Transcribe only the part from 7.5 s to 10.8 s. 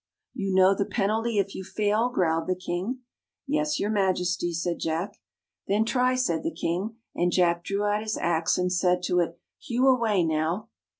drew out his Ax and said to it," Hew away, now."